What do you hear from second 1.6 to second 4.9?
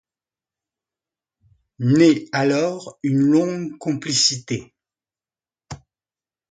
Naît alors une longue complicité.